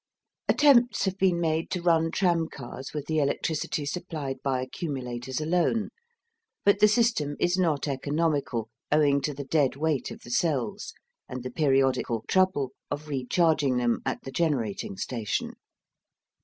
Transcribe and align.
Attempts 0.47 1.05
have 1.05 1.15
been 1.19 1.39
made 1.39 1.69
to 1.69 1.79
run 1.83 2.09
tramcars 2.09 2.91
with 2.91 3.05
the 3.05 3.19
electricity 3.19 3.85
supplied 3.85 4.41
by 4.41 4.59
accumulators 4.59 5.39
alone, 5.39 5.89
but 6.65 6.79
the 6.79 6.87
system 6.87 7.35
is 7.39 7.55
not 7.55 7.87
economical 7.87 8.71
owing 8.91 9.21
to 9.21 9.31
the 9.31 9.43
dead 9.45 9.75
weight 9.75 10.09
of 10.09 10.21
the 10.21 10.31
cells, 10.31 10.95
and 11.29 11.43
the 11.43 11.51
periodical 11.51 12.25
trouble 12.27 12.71
of 12.89 13.09
recharging 13.09 13.77
them 13.77 14.01
at 14.03 14.23
the 14.23 14.31
generating 14.31 14.97
station. 14.97 15.53